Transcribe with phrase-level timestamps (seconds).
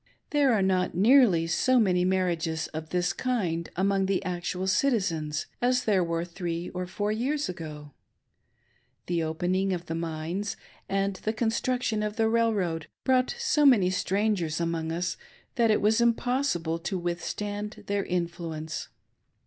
[0.31, 5.83] There are not nearly so many marriages of this kind among the actual citizens as
[5.85, 7.93] there were three or four years ago.
[9.05, 10.57] The opening of the mines
[10.89, 13.65] and the construction of 37 ^lO HOW THE GIRLS REGARD POLYGAMY, the railroad' brought so
[13.67, 15.01] many strangers among ua
[15.53, 18.87] that it was impossible to withstand their influence.